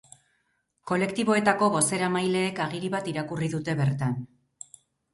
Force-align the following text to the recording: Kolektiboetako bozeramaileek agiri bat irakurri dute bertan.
Kolektiboetako 0.91 1.69
bozeramaileek 1.77 2.65
agiri 2.67 2.93
bat 2.99 3.13
irakurri 3.15 3.55
dute 3.57 3.81
bertan. 3.85 4.21